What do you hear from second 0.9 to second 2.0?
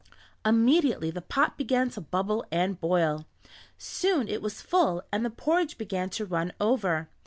the pot began